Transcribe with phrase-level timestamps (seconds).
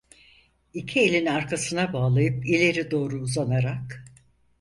[0.73, 4.05] İki elini arkasına bağlayıp ileri doğru uzanarak.